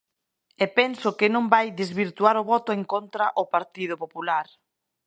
[0.63, 4.47] E penso que non vai desvirtuar o voto en contra o Partido Popular.